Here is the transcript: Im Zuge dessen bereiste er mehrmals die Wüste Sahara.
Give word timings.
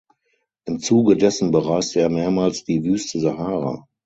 Im 0.65 0.79
Zuge 0.79 1.15
dessen 1.15 1.51
bereiste 1.51 1.99
er 2.01 2.09
mehrmals 2.09 2.63
die 2.63 2.83
Wüste 2.83 3.19
Sahara. 3.19 3.87